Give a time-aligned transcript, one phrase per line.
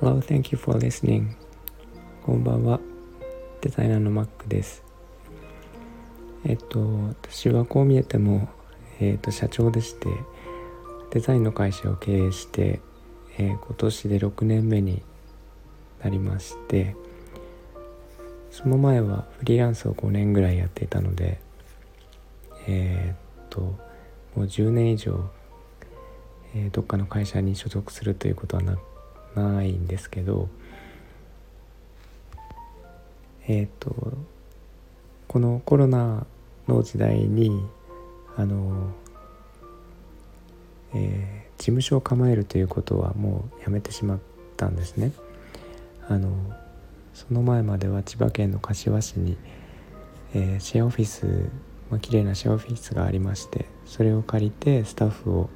[0.00, 1.36] Hello, thank you for listening.
[2.24, 2.80] こんばんは。
[3.60, 4.82] デザイナーのマックです。
[6.46, 8.48] えっと、私はこう見えても、
[8.98, 10.08] えっと、社長でして、
[11.10, 12.80] デザインの会社を経営して、
[13.36, 15.02] えー、今年で6年目に
[16.02, 16.96] なりまして、
[18.50, 21.38] その前はフリーランスを5年ぐらいやっていたので、
[22.66, 23.84] えー、っと、
[24.36, 25.30] もう10年以上、
[26.54, 28.78] えー、どっかの会社に所属するということはな
[29.34, 30.48] ないんですけど
[33.48, 34.12] えっ、ー、と
[35.28, 36.26] このコロナ
[36.68, 37.64] の時代に
[38.36, 38.92] あの、
[40.94, 44.18] えー、事務所を構えるということはもうやめてしまっ
[44.56, 45.12] たんですね。
[46.08, 46.30] あの
[47.14, 49.36] その前までは千葉県の柏市に、
[50.34, 51.48] えー、シェアオフィス、
[51.90, 55.50] まあ綺麗なシェアオフィスがありましてそれを借りてスタッフを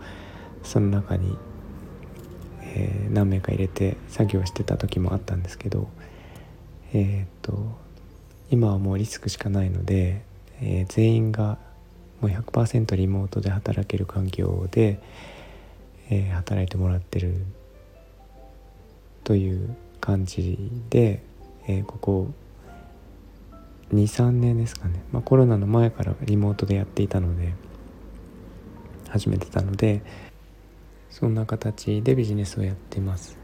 [0.62, 1.36] その中に
[2.72, 5.88] えー、何名か入れて作業してた時もあったんですけど
[6.92, 7.78] えー、っと
[8.50, 10.22] 今はもうリスクしかないので、
[10.60, 11.58] えー、全員が
[12.20, 15.00] もう100%リモートで働ける環境で、
[16.10, 17.46] え働いてもらってる
[19.24, 20.58] という感じ
[20.90, 21.22] で、
[21.66, 22.26] えここ
[23.94, 27.54] 23年ですかね、まあ、コロナの前からリモートでやっていたので
[29.08, 30.02] 始めてたので
[31.10, 33.36] そんな形でビジネスをやってます。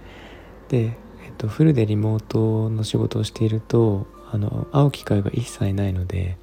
[0.69, 6.37] で、えっと、フルでリモートの仕事をしているとあの会う機会が一切ないので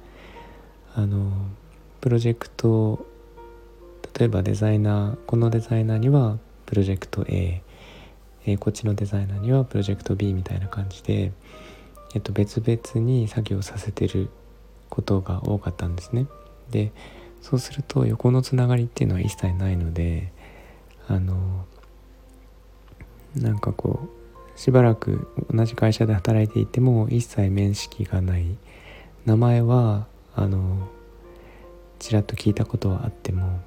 [0.94, 1.32] あの
[2.00, 3.06] プロジェクト
[4.18, 7.62] 例えばデザイナーこのデザイナーにはプロジェクト A、
[8.46, 11.32] えこっちのデザイナーにはプロジェクト B みたいな感じで、
[12.14, 14.30] えっと、別々に作業させてる
[14.88, 16.26] ことが多かったんですね。
[16.70, 16.92] で
[17.42, 20.32] そうすると横のつながりっていうのは一切ないので
[21.08, 21.66] あの
[23.36, 24.08] なんかこ
[24.56, 28.56] うしばらく同じ会社で働いていても一切面識がない
[29.26, 30.88] 名前はあの
[31.98, 33.60] ちらっと聞いたことはあっても、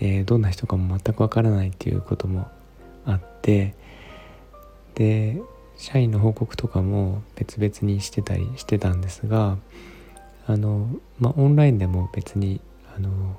[0.00, 2.48] えー、どんな人かも全くわからないっていうことも
[3.04, 3.74] あって
[4.94, 5.40] で
[5.78, 9.56] 社員の報告とかも別々にしてたりしてたんですが
[10.46, 12.60] あの、まあ、オンラインでも別に
[12.94, 13.38] あの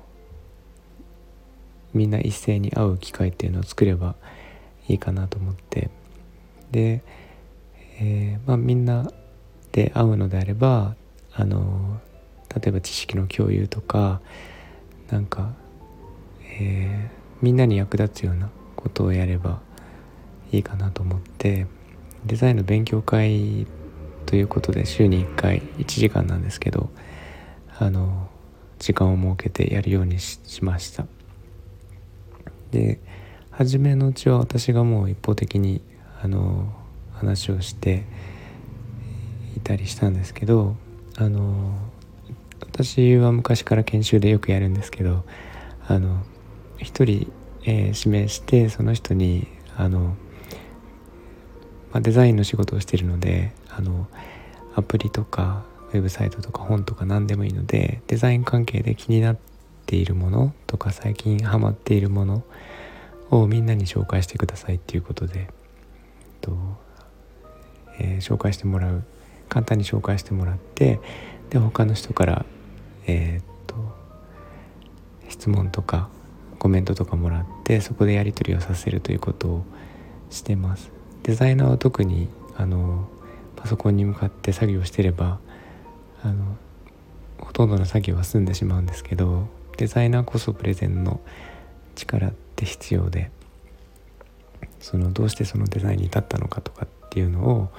[1.92, 4.16] みんな一斉に会う機会っていうのを作れば
[4.88, 5.90] いいかなと思って。
[6.70, 7.02] で、
[7.98, 9.10] えー、まあ、みんな
[9.72, 10.94] で会うのであれば
[11.32, 12.00] あの
[12.54, 14.20] 例えば知識の共有とか
[15.10, 15.52] なんか、
[16.60, 19.60] えー、みんなに役立つようなことをやれば
[20.52, 21.66] いいかなと思って。
[22.26, 23.66] デザインの勉強会
[24.26, 26.90] ということで週に1回1時間なんですけど
[27.78, 28.28] あの
[28.78, 31.06] 時間を設けてやるようにしました。
[32.70, 33.00] で
[33.50, 35.82] 初めのうちは私がもう一方的に
[36.22, 36.72] あの
[37.12, 38.04] 話をして
[39.56, 40.76] いたりしたんですけど
[41.16, 41.74] あの
[42.60, 45.24] 私は昔から研修でよくやるんですけど
[45.86, 46.22] あの
[46.78, 47.30] 一人、
[47.64, 50.14] えー、指名してその人にあの、
[51.92, 54.06] まあ、デザインの仕事をしているのであの
[54.76, 59.38] アプリとかウェブサイトとか本とか何でもいいのでデザイン関係で気になっ
[59.86, 62.44] ているものとか最近ハマっているもの
[63.30, 65.48] をみんなに紹介してくださいっていうことで、
[66.40, 66.56] と
[67.98, 69.04] えー、紹介してもらう。
[69.50, 71.00] 簡単に紹介してもらって
[71.50, 72.46] で他の人から
[73.06, 73.74] えー、っと
[75.28, 76.08] 質問とか
[76.58, 79.64] コメントとかもらってそこでやり取りをさせるということを
[80.30, 80.99] してます。
[81.30, 82.26] デザイナーは特に
[82.56, 83.08] あの
[83.54, 85.38] パソコンに向かって作業してれば
[86.24, 86.56] あの
[87.38, 89.46] ほとんどの作業は済んでしまうんですけど
[89.76, 91.20] デザイナーこそプレゼンの
[91.94, 93.30] 力って必要で
[94.80, 97.70] そのどうしてそのデザインに至ったのかとかっていうのを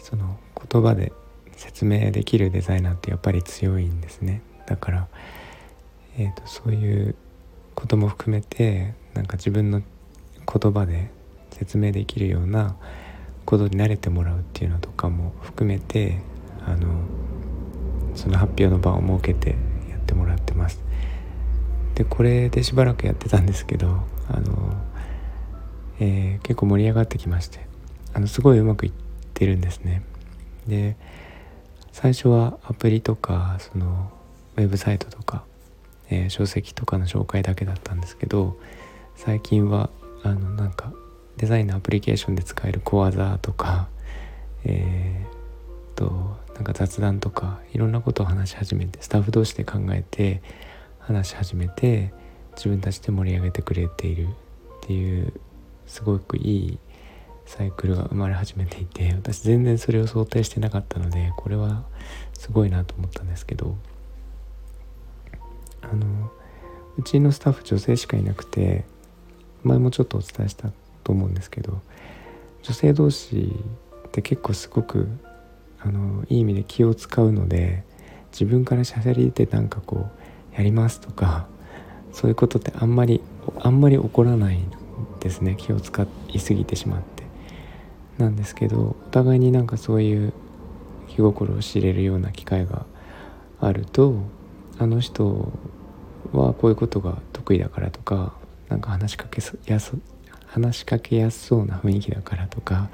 [0.00, 0.36] その
[0.68, 1.12] 言葉で
[1.54, 4.42] 説明できるデザイナーってやっぱり強いんですね。
[4.66, 5.08] だから、
[6.18, 7.14] えーと、そういう
[7.76, 9.82] ことも含めてなんか自分の
[10.52, 11.12] 言葉で
[11.62, 12.74] 説明できるような
[13.44, 16.20] ことに慣れてもらうっていうのとかも含めて
[16.66, 17.04] あの
[18.16, 19.50] その発表の場を設けて
[19.88, 20.80] やってもらってます。
[21.94, 23.88] でこれでしばらくやってたんですけど
[24.28, 24.74] あの、
[26.00, 27.66] えー、結構盛り上がってきまして
[28.14, 28.92] あのすごいうまくいっ
[29.34, 30.02] てるんですね
[30.66, 30.96] で
[31.92, 34.10] 最初はアプリとかその
[34.56, 35.44] ウェブサイトとか、
[36.08, 38.58] えー、書籍とかの紹介だけだったんですけど
[39.16, 39.90] 最近は
[40.22, 40.94] あのなんか
[41.36, 43.88] デザインのアプリケーションで使える小技とか
[44.64, 50.42] えー、となんか雑談とかいろんなことを話し始めてスタッフ同士で考えて
[50.98, 52.12] 話し始めて
[52.56, 54.28] 自分たちで盛り上げてくれているっ
[54.82, 55.32] ていう
[55.86, 56.78] すごくいい
[57.46, 61.84] サイクルが生まれ始めていて私全然それを想定してなかったのでこれは
[62.34, 63.76] すごいなと思ったんですけど
[65.82, 66.30] あの
[66.96, 68.84] うちのスタッフ女性しかいなくて
[69.64, 70.70] 前もちょっとお伝えした
[71.04, 71.80] と思うんですけど
[72.62, 73.54] 女性同士
[74.08, 75.08] って結構すごく
[75.80, 77.84] あのいい意味で気を使うので
[78.30, 80.08] 自分からしゃべり出てなんかこ
[80.52, 81.46] うやりますとか
[82.12, 83.20] そういうことってあんまり
[83.60, 84.70] あんまり起こらないん
[85.20, 85.56] ですね。
[85.58, 87.22] 気を使いすぎてしまって。
[88.18, 90.32] なんですけどお互いになんかそういう
[91.08, 92.86] 気心を知れるような機会が
[93.60, 94.14] あると
[94.78, 95.50] あの人
[96.32, 98.34] はこういうことが得意だからとか
[98.68, 99.96] なんか話しかけやす
[100.52, 102.90] 話しかけやすそうな雰囲気だからとか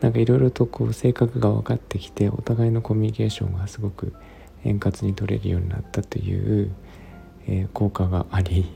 [0.00, 4.12] なんかいろいろとこう性格が分かってきてお互いのコミュニケーションがすごく
[4.64, 6.70] 円滑に取れるようになったという、
[7.46, 8.66] えー、効果があり、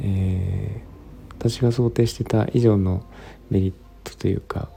[0.00, 3.04] えー、私が想定してた以上の
[3.50, 3.72] メリッ
[4.04, 4.70] トというか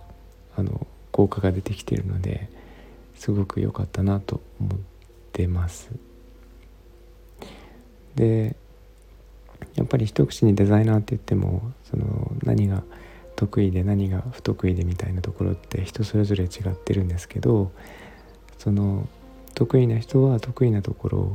[0.58, 2.50] あの効果が出てきてるので
[3.16, 4.80] すごく良かったなと思っ
[5.31, 5.90] てます。
[8.16, 8.58] で
[9.75, 12.84] やっぱり一口にデザイナーって言ってもその何が
[13.36, 17.72] 得意で何が不得意でみたいなところって人それぞれ違ってるんですけど
[18.57, 19.07] その
[19.54, 21.31] 得意な人は得意なところ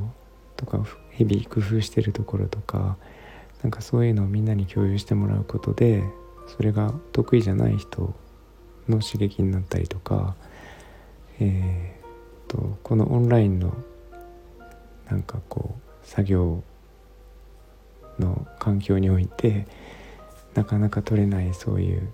[0.57, 2.97] とか日々工夫してるところとか
[3.63, 6.03] なんかそういうのをみんなに共有してもらうことで
[6.47, 8.15] それが得意じゃない人
[8.89, 10.35] の刺激になったりとか、
[11.39, 13.75] えーと、このオンラインの
[15.09, 16.63] なんかこう作業
[18.21, 19.67] の環境において
[20.55, 22.09] なかなか取れないそういう、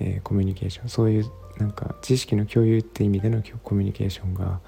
[0.00, 4.60] えー、コミュニケーションそういうなんか知識の共有って意味でのコミュニケーションが、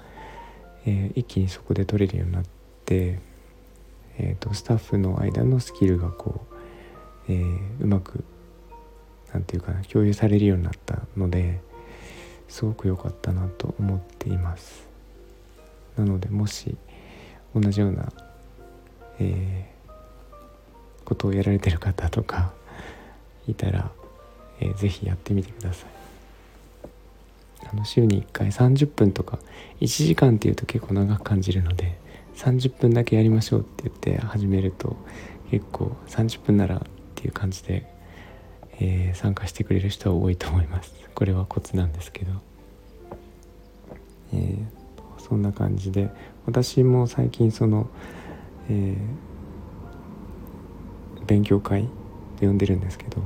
[0.85, 2.43] えー、一気にそこで取れるようになっ
[2.85, 3.19] て、
[4.17, 6.45] えーと、スタッフの間のスキルがこ
[7.27, 8.23] う、えー、うまく
[9.33, 11.59] なんていうかな共有されるようになったので
[12.47, 14.87] すごく良かったなと思っています。
[15.97, 16.77] なのでもし
[17.53, 18.11] 同じような、
[19.19, 19.76] えー、
[21.07, 22.51] ことをやられてる方とか
[23.47, 23.91] いたら、
[24.59, 25.89] えー、ぜひやってみてください。
[27.71, 29.39] あの週に1回30分とか
[29.81, 31.97] 1時間っていうと結構長く感じるので
[32.35, 34.95] 30分だけやりましょうって言って始めると
[35.51, 36.81] 結構30分ならっ
[37.15, 37.97] ていう感じで
[38.79, 40.93] えー、参加してくれる人は多いと思います。
[41.15, 42.31] これはコツなんですけど、
[44.33, 46.11] えー、そんな感じで
[46.45, 47.89] 私も最近その、
[48.69, 48.97] えー、
[51.27, 51.87] 勉強会
[52.39, 53.21] で呼んでるんですけど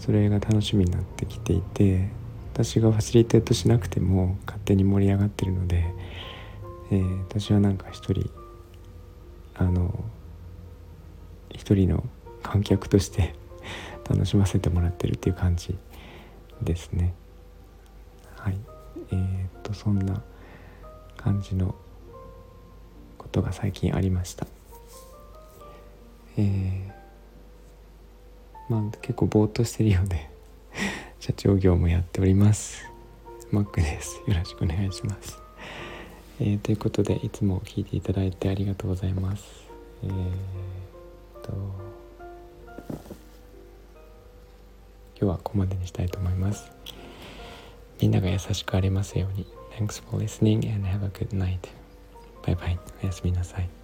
[0.00, 2.08] それが楽しみになってきていて
[2.52, 5.84] 私がファシリテートしなくても勝手に盛り上がってるので、
[6.90, 8.30] えー、私はなんか一人
[9.54, 10.04] あの
[11.50, 12.04] 一人の
[12.42, 13.34] 観客として
[14.08, 15.76] 楽しませてもらってるっていう感じ
[16.62, 17.14] ですね。
[18.36, 18.58] はい。
[19.10, 20.22] えー、っとそんな
[21.16, 21.74] 感じの
[23.18, 24.46] ことが最近ありました。
[26.38, 26.95] えー、
[28.68, 30.28] まあ結構ぼーっとしてるようで
[31.20, 32.84] 社長業もやっております。
[33.50, 34.20] マックです。
[34.26, 35.38] よろしくお願いします。
[36.40, 39.44] えー、ということでいつも聞いていただいてありがとうございます。
[40.02, 41.52] えー、っと
[45.18, 46.70] 今日はここまでにしたいと思います。
[48.00, 49.46] みんなが優しくありますように。
[49.78, 51.58] Thanks for listening and have a good night.
[52.44, 53.75] バイバイおやすみなさい。